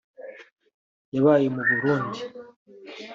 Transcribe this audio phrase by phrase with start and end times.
[1.13, 2.21] yabaye mu Burundi